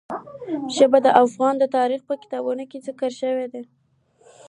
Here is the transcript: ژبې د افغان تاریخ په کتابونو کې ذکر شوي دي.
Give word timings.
ژبې 0.75 0.99
د 1.05 1.07
افغان 1.23 1.55
تاریخ 1.77 2.01
په 2.09 2.13
کتابونو 2.21 2.63
کې 2.69 2.83
ذکر 2.87 3.11
شوي 3.21 3.47
دي. 3.53 3.63